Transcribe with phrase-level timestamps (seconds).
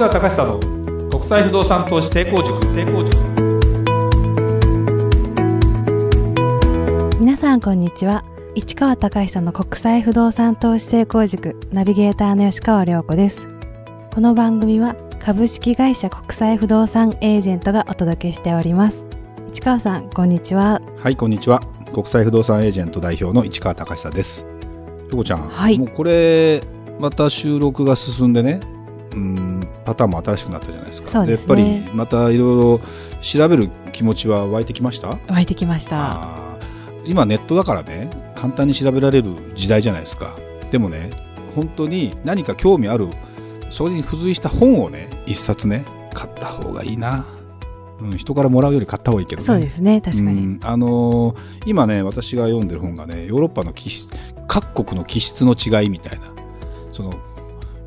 [0.00, 2.58] 川隆久の国際不動産投資成功塾。
[2.72, 3.18] 成功塾
[7.20, 8.24] 皆さんこんにちは。
[8.54, 13.46] 市川隆久の国際不動産投資成功塾ナビゲーターの吉川亮子です。
[14.14, 19.04] この番組は株式会社国際不動産エージェントがお届けしております。
[19.50, 20.80] 市川さんこんにちは。
[20.96, 21.60] はいこんにちは。
[21.92, 24.46] 国際不動産エージェント代表の市川隆久です。
[25.10, 25.78] よこちゃん、はい。
[25.78, 26.62] もうこれ
[26.98, 28.60] また収録が進んでね
[29.12, 31.24] うんパターンも新しくなったじゃないですか。
[31.24, 31.32] ね。
[31.32, 32.80] やっぱりまたいろいろ
[33.22, 35.18] 調べる気持ちは湧いてきました？
[35.28, 36.28] 湧いてきました。
[37.04, 40.36] 今ネットだからね簡単に調べられる時代じゃないですか。
[40.70, 41.10] でもね
[41.54, 43.08] 本当に何か興味ある
[43.70, 47.24] それに付随した本をね一冊ね買った方がいいな、
[48.00, 49.46] うん、人からもらうより買った方がいいけどね。
[49.46, 51.36] そうですね確かに、うんあのー
[51.66, 54.08] 今ね私が読んでる本がねヨーロッパの気質
[54.46, 56.26] 各国の気質の違いみたいな。
[56.92, 57.14] その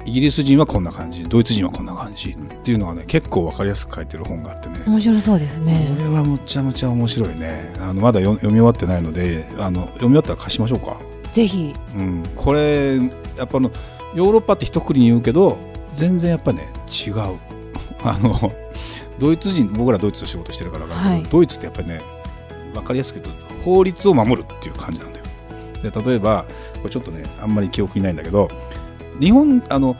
[0.05, 4.75] イギリス人はこんな感じドイツ人はこんな感じっていうのがね結構わかりやすく書いてる本があってね。
[4.85, 5.95] 面白そうですね。
[5.97, 7.73] これはむちゃむちゃ面白いね。
[7.79, 10.97] あのまだ読読み終わってないのであの読み終わったら貸しましょうか、
[11.31, 11.73] ぜひ。
[11.95, 12.97] うん、これ
[13.37, 13.71] やっぱあの
[14.13, 15.57] ヨーロッパって一括りに言うけど
[15.95, 17.13] 全然やっぱね違う。
[18.03, 18.51] あの
[19.19, 22.01] ドイツ人僕らドイツと仕事してるから分かるけど、はいドイツってやっぱりね
[22.73, 25.25] 分かりやすく言うと法律を守るっていう感じなんだよ。
[25.81, 26.45] で例えば
[26.77, 28.49] これちょっとねあんまり記憶にないんだけど
[29.19, 29.95] 日本あの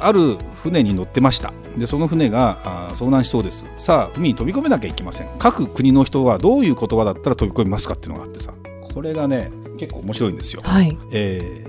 [0.00, 1.52] ある船に乗ってました。
[1.76, 3.66] でその船が遭難しそうです。
[3.78, 5.28] さあ海に飛び込めなきゃいけません。
[5.38, 8.52] 各国の人はどういう言葉だったら飛び込みますかっていうのがあってさ。
[8.94, 10.62] これがね結構面白いんですよ。
[10.64, 10.96] はい。
[11.12, 11.68] えー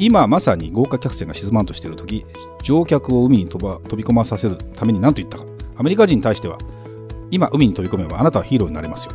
[0.00, 2.24] 今まさに豪華客船が沈まんとしている時
[2.62, 5.44] 乗客を海に飛ば飛び込まさせるために何と言ったか。
[5.76, 6.56] アメリカ人に対しては
[7.32, 9.12] 今海に飛び込めばあなたはヒーローになれますよ。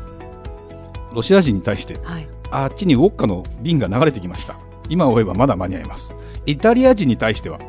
[1.13, 2.27] ロシア人に対してはい。
[2.51, 4.57] あっちにウォッカの瓶が流れてきました
[4.89, 6.13] 今追えばまだ間に合います。
[6.45, 7.59] イタリア人に対しては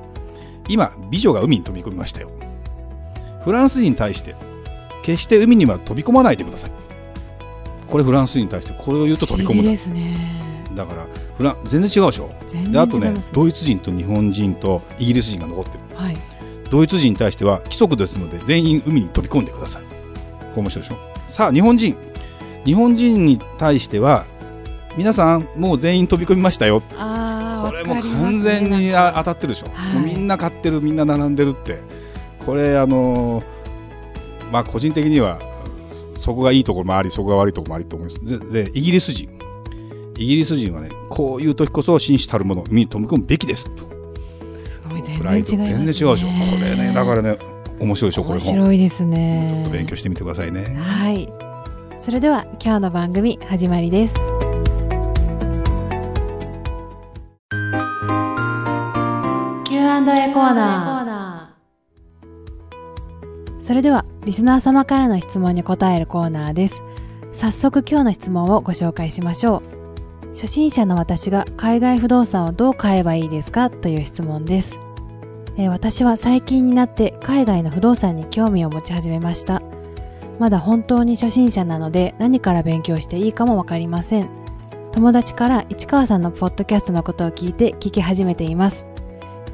[0.69, 2.31] 今美女が海に飛び込みましたよ。
[3.45, 4.35] フランス人に対して
[5.03, 6.71] 決して海には飛び込まないでください。
[7.87, 10.17] これフランス人に対してこれを言うと飛び込むんだですね。
[10.75, 12.29] だからフラン全然違うでしょ。
[12.47, 15.79] 全であとねドイツ人と日本人とイギリス人が残ってる。
[15.95, 16.17] はい。
[16.71, 19.83] ドイツ人に対しては規則ですので全員海に飛び込んでください。
[19.83, 20.97] これ面白いでしょ。
[21.31, 21.97] さあ日本人。
[22.65, 24.25] 日本人に対しては
[24.97, 26.81] 皆さんもう全員飛び込みましたよ。
[26.81, 29.95] これもう完全にあ当たってるでしょ、はい。
[29.95, 31.81] もうみんな買ってるみんな並んでるって。
[32.45, 33.55] これあのー
[34.53, 35.41] まあ個人的には
[35.89, 38.49] そそこがいいところもありそこが悪いところもありと思います。
[38.53, 39.29] ででイギリス人。
[40.17, 43.69] イギリス人はねこういう時こそ紳士たるもの海に飛び込むべきです。
[43.75, 43.85] と
[44.57, 46.17] すごい全然違います、ね、ド全然違うでしょこ
[46.61, 47.37] れねだからね
[47.81, 50.63] 面白いでしょこれ面本白いですちょねっと勉強してみてくださいね。
[50.77, 51.29] はい。
[51.99, 54.34] それでは今日の番組始まりです
[60.35, 66.83] コーナーそれではリスナー様からの質問に答えるコーナーです。
[67.33, 69.63] 早速今日の質問をご紹介しましょ
[70.25, 70.29] う。
[70.31, 74.77] 初心者の私が海外不動産をどう買えばいいですかという質問です。
[75.57, 79.63] えー私は最近になって海外の不動産に興味を持ち始めました。
[80.41, 84.29] まだ本当に初心者なので何から勉強していいかもわかりません。
[84.91, 88.87] 友達から市川さんのポッドキャストのことを聞いて聞き始めています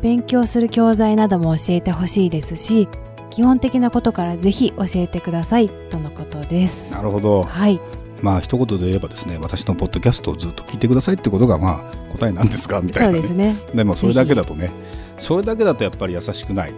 [0.03, 2.89] 勉強する教材なども教えてほしいですし
[3.31, 6.93] 基本的なことからぜひ教えてくださいとのことです。
[6.93, 7.45] なるほど。
[7.45, 7.81] はい。
[8.23, 13.57] まあ一言で言えばですね私のポッドキャストをずっと聞いてくださいってことがまあ答えなんですかみたいな、ね、そうですね。
[13.75, 14.73] でもそれだけだとね
[15.17, 16.75] それだけだとやっぱり優しくない。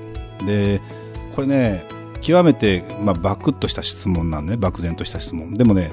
[0.47, 0.81] で
[1.34, 1.87] これね
[2.21, 5.54] 極めて、まあ、バクッとした質問なんね漠然とした質問。
[5.54, 5.93] でもね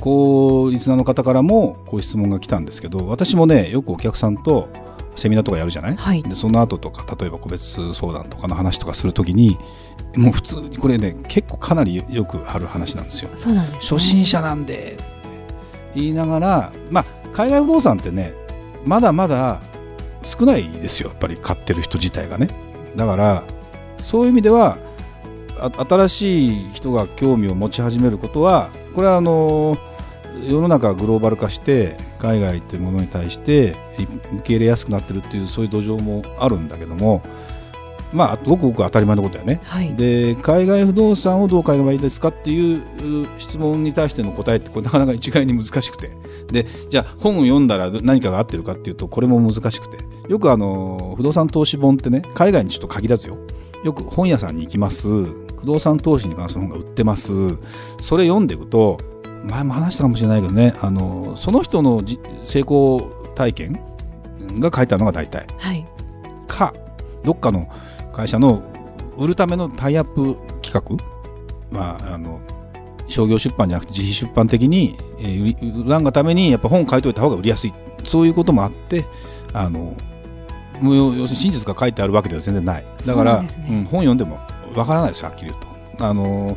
[0.00, 4.68] こうリスナーの方からもこういう質問が来たんですけど私もねよくお客さんと
[5.16, 5.96] セミナーとかやるじゃない？
[5.96, 6.22] はい。
[6.22, 9.58] でその後とか例えば個別相談とかの話とかするときに
[10.14, 13.30] もう普通にこれね結構かなりよくある話なんですよ。
[13.36, 14.98] す、ね、初心者なんで
[15.94, 18.34] 言いながら、まあ、海外不動産ってね
[18.84, 19.60] まだまだ
[20.22, 22.50] 少ないですよやっぱり買ってる人自体がね。
[22.94, 23.44] だから
[23.98, 24.78] そういう意味では
[25.58, 29.78] あ新しい人が興味を持ち始めることはこれはあの
[30.46, 37.22] 世の中がグローバル化して海外っていうものに対してい受け入れやすくなってるっていうそういう土壌もあるんだけども
[38.12, 39.60] まあごくごく当たり前のことだよね。
[39.64, 39.94] はい。
[39.94, 46.16] で海外不動産をどう買えばいいですかっていうう質問に対しての答えってこれなかなか一概に難しくて。
[46.46, 49.98] でじゃあ本を読んだら何かが合ってるかっていうとこれも難しくて。
[50.28, 53.38] よくあの不動産投資本ってね海外にちょっと限らずよ。
[53.84, 55.06] よく本屋さんに行きます。
[55.08, 57.58] 不動産投資に関する本が売ってます。
[58.00, 58.98] それ読んでいくと
[59.44, 60.74] 前も話したかもしれないけどね。
[60.80, 63.00] あのその人のじ成功
[63.34, 63.80] 体験
[64.58, 65.46] が書いてあるのが大体。
[65.58, 65.86] はい。
[66.46, 66.74] か
[67.24, 67.68] どっかの
[68.12, 68.62] 会社の
[69.16, 70.96] 売るためのタイアップ企画、
[71.70, 72.40] まあ、あの
[73.08, 77.74] 商業出版じゃなくて自費出版的に、えー、売らんがためにやっぱ本書いといた方が売りやすい。
[78.04, 79.06] そういうこともあって
[79.52, 79.96] あの
[80.80, 82.84] もう要するに真実が書いてあるわけでは全然ない。
[83.06, 84.38] だから、ね、うん、本読んでも
[84.74, 85.62] わからないですはっきり言う
[85.98, 86.06] と。
[86.06, 86.56] あの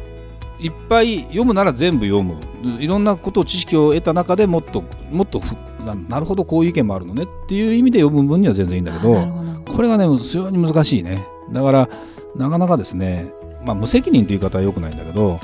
[0.59, 2.35] いっぱい読むなら全部読む。
[2.79, 5.41] いろんなことを知識を得た中でもっともっと
[5.85, 9.27] ななるほどこういう意見もあるのねっていう意味で読む分には全然いいんだけど
[9.65, 11.25] これがね非常に難しいね。
[11.51, 11.89] だから
[12.35, 13.31] なかなかですね、
[13.63, 15.39] まあ、無責任という言い方はよくないんだけど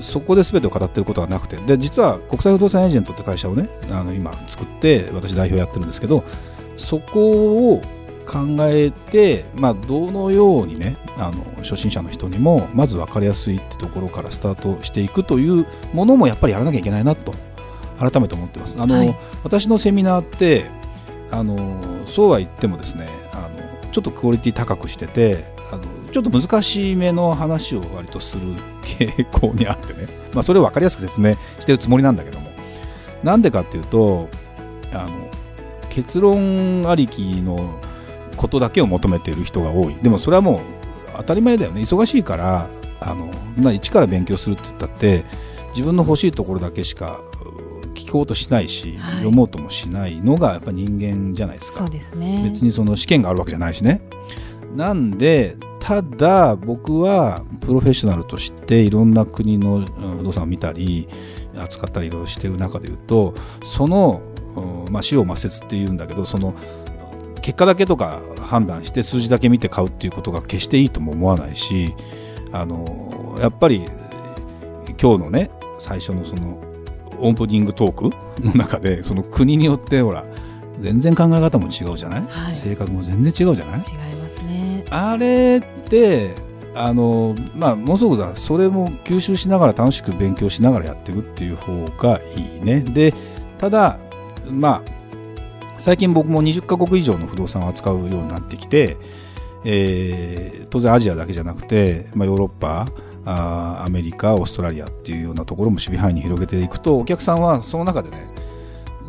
[0.00, 1.56] そこで全てを語ってることはなくて。
[1.56, 6.24] で実は国際不動産エージェントって会社をねあの今作って私代表やってるんですけど
[6.76, 7.80] そこを
[8.30, 17.34] 考えて、まあ、どのようにねあの初心者の人にもまず分かりやすいってところからスタートしていくというものもやっぱりやらなきゃいけないなと
[17.98, 18.80] 改めて思ってます。
[18.80, 20.70] あの、はい、私のセミナーって
[21.32, 32.48] あのそうは言ってもですねあのちょっとクオリティ高くしててあのちょっと難しめの話を割とする傾向にあってね、 まあ、それを分かりやすく説明してるつもりなんだけども。
[33.24, 34.30] なんでかっていうと
[34.94, 35.28] あの
[35.90, 37.78] 結論ありきの
[38.36, 39.94] ことだけを求めている人が多い。
[39.96, 40.60] でもそれはもう
[41.16, 41.82] 当たり前だよね。
[41.82, 42.68] 忙しいから
[43.00, 45.24] あの一から勉強するって言ったって
[45.70, 47.20] 自分の欲しいところだけしか
[47.94, 51.78] 聞こうとしないし、はい、読もうともしないのがやっぱ人間じゃないですか。
[51.78, 52.42] そうですね。
[52.50, 54.02] 別にその試験があるわけじゃないしね。
[54.74, 59.80] なんでただ僕はプロフェッショナルとしていろんな国の
[60.18, 61.08] 不動産を見たり
[61.56, 63.34] 扱ったりいろいろしてる中でいうと
[63.64, 64.22] その、
[64.90, 66.54] まあ、資料抹殺っていうんだけどその
[67.40, 71.94] 結果だけとか判断して数字だけ見て買うっていうことが決していいとも思わないし
[72.52, 73.84] あのやっぱり
[75.00, 76.58] 今日のね最初のその
[77.18, 80.24] オープニングトークの中でその国によってほら
[80.80, 83.80] 全然考え方も違うじゃない、はい、性格も全然違うじゃない？
[83.80, 84.84] 違いますね。
[84.90, 86.34] あれって
[86.74, 92.80] あのまあものすごくさそれも吸収しながら楽しく勉強しながらやっていくっていう方がいいね。
[92.80, 93.12] で
[93.58, 93.98] ただ
[94.48, 94.99] まあ
[95.80, 98.98] 最近僕も20カ国以上の不動産を扱うようになってきて、
[99.64, 102.88] えー、当然アジアだけじゃなくて、まあ、ヨーロッパ
[103.24, 108.30] あアメリカオーストラリアっていうようなところも守備範囲に広げていくとお客さんはその中でね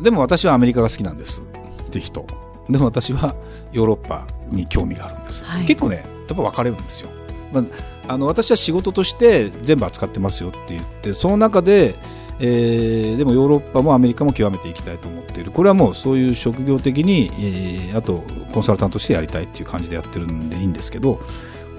[0.00, 1.44] でも私はアメリカが好きなんです。
[1.86, 2.26] って人。
[2.68, 3.36] でも私は
[3.72, 7.10] ヨーロッパに興味があるんです、はい、結構ねやっぱ分かれるんですよ、
[7.52, 7.64] まあ、
[8.12, 11.96] あの私は仕事として全部扱ってますよって言ってその中で
[12.44, 15.52] えー、でもヨーロッパもアメリカも極めていきたいと思っている。
[15.52, 21.20] これはもうそういう職業的に、えー、あとコンサルタントとしてやりたいっていう感じでやってるんでいいんですけど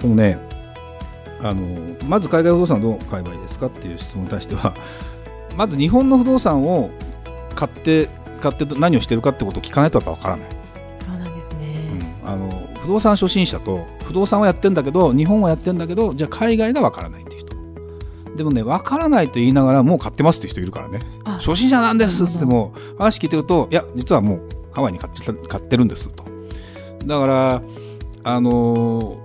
[0.00, 0.38] このね
[1.42, 4.74] あのまず海外不動産どう買えばいいですかっていう質問に対しては
[5.54, 6.90] まず日本の不動産を
[7.54, 8.08] 買って
[8.40, 10.46] 買って何をしてるかってことを聞かないとやっぱ分からない。
[11.00, 11.90] そうなんですね、
[12.24, 17.24] うん、あの不動産初心者と不動産はやってんだけど日本はやってんだけどじゃあ海外が分からない
[18.36, 21.00] でもね、わからないと言いながら、もう買ってますって人いるからね。
[21.24, 26.24] 初心者なんですっても、話聞いてると、いや、実はもうハワイに買って買ってるんですと。
[27.06, 27.62] だから、
[28.24, 29.18] あの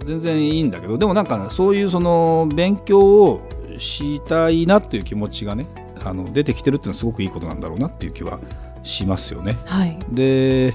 [0.00, 3.40] ー、全然いいんだけど、でもなんか、そういうその、勉強を
[3.78, 5.68] したいなっていう気持ちがね、
[6.04, 8.38] あの出てきてるっていうのはすごくいいことなんだろうなっていう気は
[8.82, 9.56] しますよね。
[9.64, 10.74] はい、で、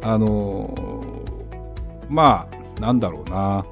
[0.00, 2.48] あのー、ま
[2.78, 3.64] あ、なんだろうな、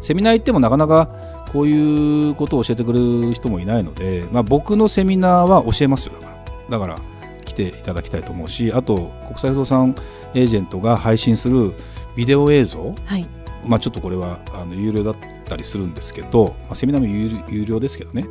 [0.00, 1.10] セミナー行ってもなかなか
[1.52, 6.14] こういうことを教えてくれる人もいないので、まあ、僕のセミナーは教えますよ。
[6.14, 6.40] だから
[6.70, 7.00] だから
[7.44, 9.96] 来ていただきたいと思うしあと国際不動産
[10.34, 11.72] エージェントが配信する
[12.14, 13.28] ビデオ映像、はい、
[13.66, 18.26] まあ、ちょっとこれはあの有料だったりするんですけど、まあ、セミナーも有料ですけどね。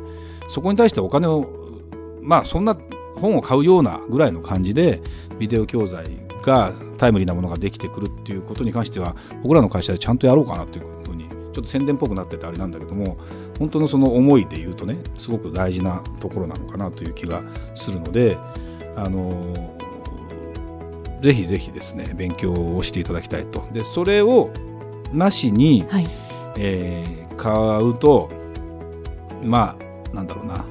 [0.48, 1.46] そこに対してお金を
[2.22, 2.76] まあそんな
[3.16, 5.02] 本を買うようなぐらいの感じで
[5.38, 6.06] ビデオ教材
[6.42, 10.99] がタイムリーなものができてくるっていうことに関しては僕らの会社でちゃんとやろうかなという
[11.52, 13.18] ちょっと宣伝っぽくなっててあれなんだけども
[13.58, 17.42] 本当のその思いで言うとねすごく大事なところなのかなという気が
[17.74, 18.38] するので
[18.96, 19.76] あの
[21.22, 23.66] ぜひぜひですね勉強をしていただきたいと。
[23.72, 24.50] でそれを
[25.12, 26.06] なしに、はい、
[26.56, 27.52] えー、買
[27.82, 28.30] うと
[29.42, 29.76] ま
[30.12, 30.64] あなんだろうな、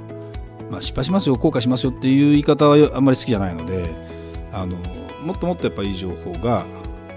[0.70, 3.94] まあ、失敗しますよ後悔しますよっていう言い方はあんまり好きじゃないので
[4.52, 4.78] あの
[5.22, 6.66] もっともっとやっぱいい情報が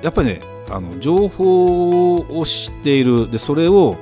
[0.02, 3.31] やっぱりねあの情報を知っている。
[3.31, 3.97] でそれを、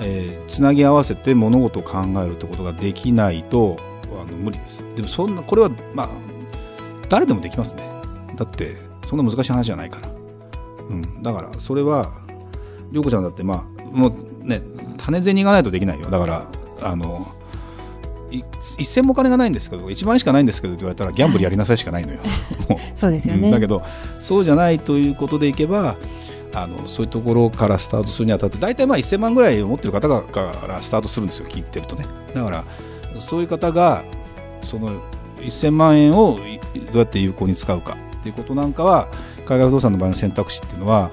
[0.00, 3.76] えー、つなぎ合わせて物事を考えるってことができないと
[4.12, 4.84] あの無理です。
[4.96, 6.08] でもそんなこれはまあ
[7.08, 7.88] 誰でもできますね。
[8.36, 8.76] だって
[9.06, 10.08] そんな難しい話じゃないから、
[10.88, 12.12] うん、だからそれは
[12.92, 14.62] 涼子ちゃんだってまあもうね
[14.96, 16.10] 種銭がないとできないよ。
[16.10, 16.46] だから
[16.82, 17.26] あの
[18.30, 22.18] 一銭もお金がないんですけど1万円しかないんですけどって言われたらギャンブルやりなさいしかないのよ。
[22.96, 23.82] そうですよね、だけど
[24.20, 25.96] そうじゃないということでいけば
[26.54, 32.06] あのそういうところからスタートするにあたって大体まあ1000万ぐらい持ってる方がからスタートするんですよ聞いてるとね。
[32.34, 32.64] だから
[33.20, 34.04] そういう方が
[34.66, 35.00] その
[35.40, 36.38] 1000万円を
[36.74, 39.08] いどうやって有効に使うかっていうことなんかは
[39.44, 41.10] 海外不動産の場合の選択肢っていうのは、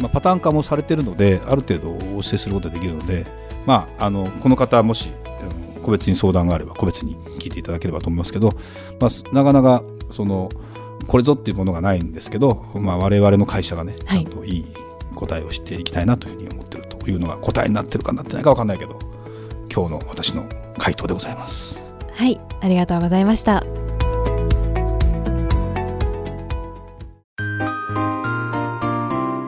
[0.00, 3.26] まあ、パターン化もされてるのである程度お教えすることができるので、
[3.66, 5.12] まあ、あのこの方もし
[5.86, 8.50] 個別に相談があれば個別に聞いていただければと思いますけど、
[8.98, 10.50] まあ、なかなかその
[11.06, 14.64] これぞっていうものがないんですけど、まあ、我々の会社がね、はいちゃんといい
[15.14, 18.98] 答えをしていきたいなというふうに思ってるというのが答えになってるかなってないか分かんないけど
[19.72, 21.80] 今日の私の回答でございます。
[22.12, 23.64] はい、ありがとうございました。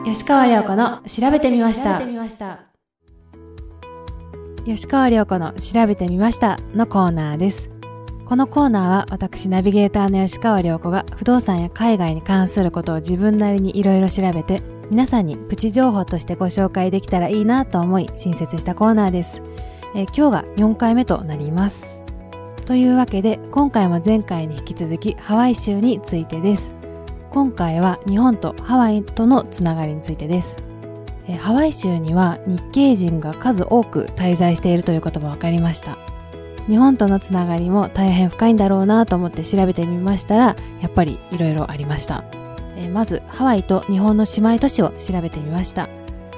[0.05, 2.68] 吉川良子の調べてみました。
[4.69, 7.71] 吉川良子の調べてみましたのコーナーです。
[8.23, 14.61] このコーナーは私ナビゲーターの吉川良子が不動産や海外に関することを自分なりにいろいろ調べて
[14.91, 19.41] 皆さんにプチ情報としてご紹介できたらいいなと思い新設したコーナーです。
[19.95, 21.97] えー今日が4回目となります。
[22.67, 26.71] というわけで今回も前回に引き続きハワイ州についてです
[27.31, 30.68] 今回は日本とハワイとのつながりについてです
[31.29, 35.97] えハワイ州には日系人が数多く滞在しているということも分かりました。
[36.67, 42.23] 日本とのつながりも大変深いんだろうなと思って調べてみましたらやっぱりいろいろありました。
[42.75, 45.87] えまずハワイと日本の姉妹都市を調べてみました。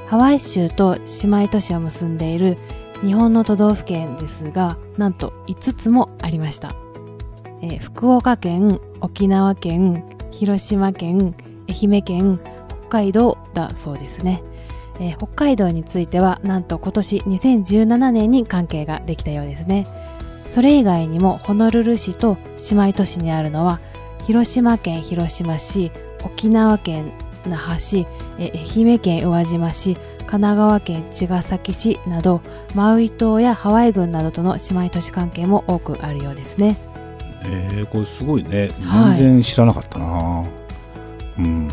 [0.07, 2.57] ハワイ州と姉妹都市を結んでいる
[3.01, 6.75] 日本の都道府県ですがなんと5つもありました、
[7.61, 11.33] え福岡県沖縄県広島県
[11.69, 12.39] 愛媛県
[12.89, 14.43] 北海道だそうですね、
[15.01, 19.87] えー北海道についてはなんと今年2017年に関係ができたようですね。
[20.47, 22.37] それ以外にもホノルル市と
[22.69, 23.79] 姉妹都市にあるのは
[24.27, 25.91] 広島県広島市
[26.23, 27.13] 沖縄県
[27.47, 28.05] 那覇市
[28.37, 32.41] えー愛媛県宇和島市神奈川県茅ヶ崎市など
[32.75, 36.77] マウイ島やハワイ郡などとの姉妹都市関係も多くあるようですね。
[37.43, 38.69] えー、これすごいね。
[38.81, 39.17] はい。
[39.17, 40.45] 全然知らなかったな、
[41.39, 41.69] うん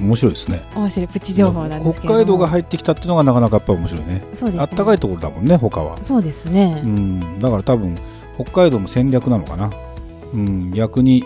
[0.00, 0.62] 面白いですね。
[0.74, 2.14] 面白いプチ情報なんですけれども。
[2.14, 4.24] 北海道が入ってきたっていうのがなかなかやっぱり面白いね。
[4.34, 4.60] そうですね。
[4.60, 5.98] あったかいところだもんね他は。
[6.02, 6.80] そうですね。
[6.84, 7.96] うん、だから多分
[8.40, 9.72] 北海道も戦略なのかな、
[10.32, 11.24] うん、逆に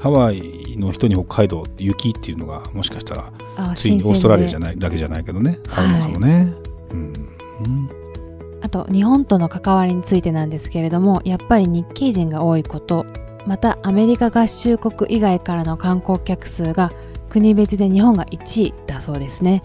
[0.00, 4.78] ハワイの人に北海道って雪っていうのがもしかしたらあついにオーストラリアじゃない。
[4.78, 5.58] だけじゃないけどね。
[5.68, 5.88] あはい。
[5.88, 6.52] るのかもね、
[6.90, 7.90] うんうん。
[8.62, 13.06] あと日本との関わりについてなんですけれども、やっぱり日系人が多いこと、
[13.46, 16.90] またアメリカ合衆国以外からの観光客数が
[17.36, 19.62] 国別で日本が1位だそうですね。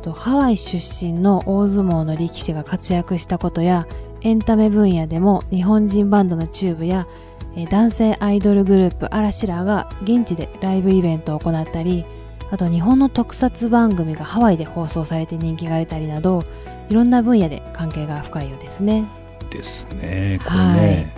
[0.00, 3.86] とハワイ出身の大相撲の力士が活躍したことや
[4.22, 7.06] エンタメ分野でも日本人バンドのチューブや
[7.54, 12.06] えー男性アイドルグループ嵐らが現地でライブイベントを行ったり
[12.50, 16.42] あと日本の特撮番組がハワイで放送されて人気が出たりなど
[16.88, 19.04] いろんな分野で関係が深いようですね。
[19.50, 21.14] ですねこれね、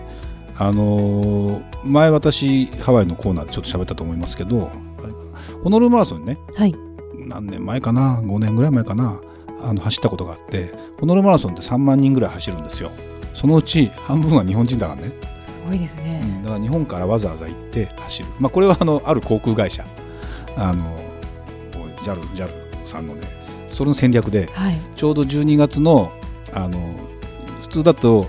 [0.58, 4.72] あのー前私ハワイのコーナーでちょっと喋ったと思いますけど
[5.62, 6.74] ホノルルマラソンにねはい。
[7.26, 9.20] 何年前かな5年ぐらい前かな
[9.62, 12.90] あの走ったことがあってホノルルマラソンって3万人ぐらい走るんですよ
[13.34, 16.20] そのうち半分は日本人だからねすごいですね。
[16.22, 19.84] うんだから日本からわざわざ行って走る、まあ、これはあのある航空会社
[20.56, 20.98] あの
[22.04, 22.48] JAL, JAL
[22.86, 23.26] さんのね
[23.70, 24.78] それの戦略ではい。
[24.96, 26.12] ちょうど12月の
[26.52, 26.78] あの
[27.62, 28.26] 普通だと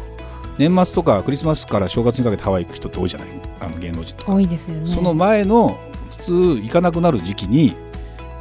[0.58, 3.30] 年末とかクリスマスから正月にかけてハワイ行く人って多いじゃない？
[3.60, 4.88] あの芸能人とか、多いですよね。
[4.88, 5.95] その前の普
[6.26, 7.76] 通行かなくなる時期に、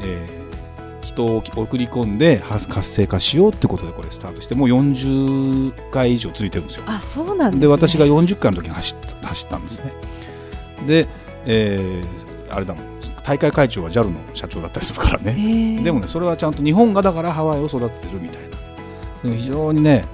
[0.00, 0.44] えー
[1.04, 6.84] 人を送り込んでは活性化しようってことでこれスタートしてもう40回以上続いてるんですよ。
[6.86, 7.60] あ、そうなんですね。
[7.60, 9.92] で私が40回の時に走った走ったんですね。
[10.86, 11.08] で、
[11.44, 12.84] えーあれだもん。
[13.22, 15.80] 大会会長は JAL の社長だったりするからね。
[15.82, 18.56] でもねそれはちゃんと日本がだからハワイを育ててるみたいな。
[19.22, 20.04] でも非常にね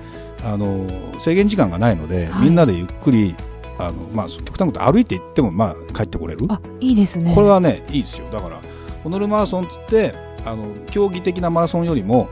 [0.45, 0.87] あの
[1.19, 2.45] 制限時間がないので、はい。
[2.45, 3.35] みんなでゆっくり
[3.81, 6.47] あの、まあ、極端なこと歩いて行っても、まあ、帰ってこれる。
[6.51, 7.35] あ、いいですね。
[7.35, 8.27] これはねいいですよ。
[8.31, 8.61] だから
[9.03, 12.29] ホノルルマラソンっつってあの競技的なマラソンよりも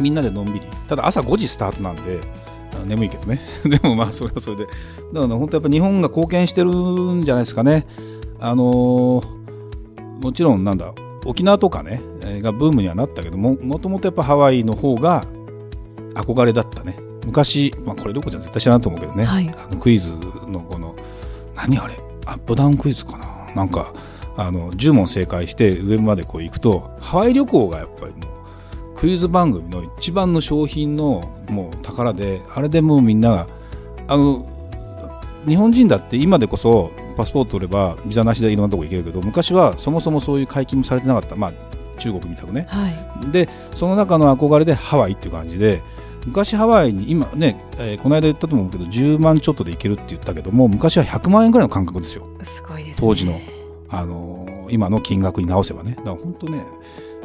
[0.00, 0.66] みんなでのんびり。
[0.88, 2.20] ただ朝5時スタートなんで
[2.80, 3.40] あ眠いけどね。
[3.64, 4.64] でもまあそれはそれで。
[4.64, 4.76] だか
[5.12, 7.86] らね本当やっぱ日本が貢献してるんじゃないですかね。
[8.40, 9.44] あのー
[10.22, 10.94] もちろんなんだ
[11.26, 15.24] 沖縄とかね、えーがブームにはなったけどももともとやっぱハワイの方が
[16.14, 19.48] 憧れだったね昔、まあ、これどこじゃ絶対知らないと思うけどね、はい。
[19.48, 20.12] あのクイズ
[20.46, 20.94] のこの
[21.54, 21.98] 何あれ？
[22.26, 23.52] アップダウンクイズかな？
[23.54, 23.92] なんか
[24.36, 28.18] あの10問正解して上までこう行くとハワイ旅行がやっぱりも
[28.94, 33.48] うクイズ番組の一番の商品のもう宝であれでもうみんなが
[34.08, 34.46] あの
[35.46, 41.36] 日本人だって今でこそパスポート取ればビザなしでいろんなとこ行けるけど昔はそもそもそういう解禁もされてなかった。
[41.36, 41.52] まあ
[41.96, 42.66] 中国みたくね。
[42.68, 43.30] はい。
[43.30, 45.80] で、その中の憧れでハワイっていう感じで、
[46.26, 52.26] 昔ハワイに、今ね、えーこの間言ったと思うけど、10万ちょっとで行けるって言ったけども、昔は100万円ぐらいの感覚ですよ。
[52.42, 52.96] すごいですね。
[53.00, 53.40] 当時の
[53.90, 55.94] あのー今の金額に直せばね。
[55.98, 56.64] だから本当ね、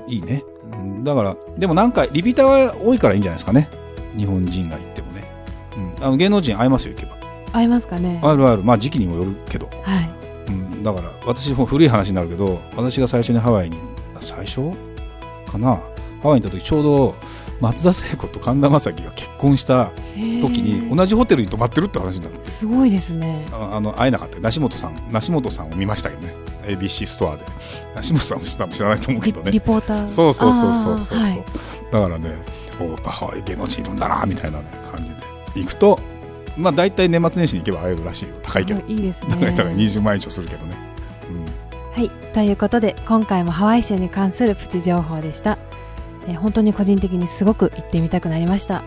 [0.07, 0.43] いいね。
[0.73, 3.69] うんだから、でもなんか、リピーターが多いからいいんじゃないですかね。
[4.17, 5.31] 日本人が行ってもね。
[5.77, 6.05] うん。
[6.05, 7.17] あの、芸能人会えますよ、行けば。
[7.53, 8.63] 合いますかねあるある。
[8.63, 9.69] まあ時期にもよるけど。
[9.83, 10.09] はい。
[10.49, 10.83] うん。
[10.83, 13.77] だから、私も古い話になるけど、私が最初にハワイに、
[14.19, 14.71] 最初？
[15.49, 15.79] かな？
[16.21, 17.15] ハワイに行った時、ちょうど、
[17.61, 23.45] 松田聖子と神田正輝が結婚した時に、同じホテルに泊まってるって話になるんですすごいですね。
[23.51, 24.38] ああの会えなかった。
[24.38, 26.33] よ梨本さん梨本さんを見ましたけどね
[26.63, 27.43] ABC ストアで。
[27.95, 29.51] 梨本さんも知らないと思うけリどね。
[29.51, 30.07] リポーター？
[30.07, 31.43] そうそうそうそうそう、はい。
[31.91, 32.31] だからね
[32.79, 35.19] おやっぱハワイ芸能人いるんだなみたいな、ね、感じで。
[35.55, 35.99] 行くと
[36.55, 38.35] まあ大体年末年始に行けば会えるらしいよ。
[38.41, 39.35] 高いけど、いいですね。
[39.38, 39.75] 高い高い。
[39.75, 40.77] 20万以上するけどね、
[41.29, 41.45] うん、
[41.91, 42.09] はい。
[42.33, 45.57] ということで、今回もハワイ州に関するプチ情報でした。
[46.29, 48.83] えー本当に個人的にすごく行ってみたくなりました。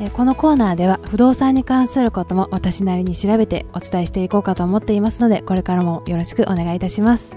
[0.00, 7.36] えーこのコーナーでは不動産に関することも私なりに調べてお伝えしていこうかと思っていますので、これからもよろしくお願いいたします。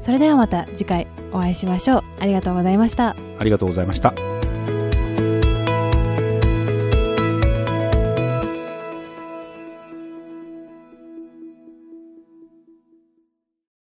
[0.00, 2.02] それではまた次回お会いしましょう。
[2.20, 3.16] ありがとうございました。
[3.38, 4.33] ありがとうございました